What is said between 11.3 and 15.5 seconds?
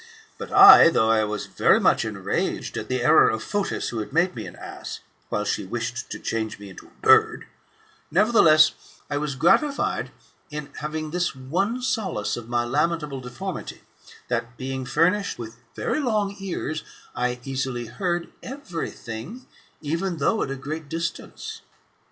one solace of my lamentable deformity, that, being furnished